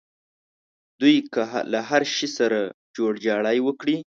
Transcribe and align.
دوی 0.99 1.15
که 1.33 1.41
له 1.71 1.79
هر 1.89 2.03
شي 2.15 2.27
سره 2.37 2.59
جوړجاړی 2.97 3.57
وکړي. 3.63 3.97